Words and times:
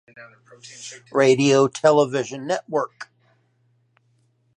Radio 1.11 1.67
Television 1.67 2.47
Network. 2.47 3.11